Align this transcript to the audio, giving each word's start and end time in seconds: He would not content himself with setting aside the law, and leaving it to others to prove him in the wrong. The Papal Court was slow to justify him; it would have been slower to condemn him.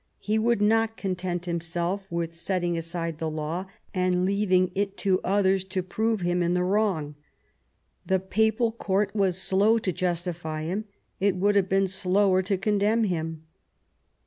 He 0.17 0.39
would 0.39 0.63
not 0.63 0.97
content 0.97 1.45
himself 1.45 2.07
with 2.11 2.33
setting 2.33 2.75
aside 2.75 3.19
the 3.19 3.29
law, 3.29 3.67
and 3.93 4.25
leaving 4.25 4.71
it 4.73 4.97
to 5.05 5.21
others 5.23 5.63
to 5.65 5.83
prove 5.83 6.21
him 6.21 6.41
in 6.41 6.55
the 6.55 6.63
wrong. 6.63 7.13
The 8.07 8.19
Papal 8.19 8.71
Court 8.71 9.13
was 9.13 9.37
slow 9.39 9.77
to 9.77 9.93
justify 9.93 10.63
him; 10.63 10.85
it 11.19 11.35
would 11.35 11.55
have 11.55 11.69
been 11.69 11.87
slower 11.87 12.41
to 12.41 12.57
condemn 12.57 13.03
him. 13.03 13.43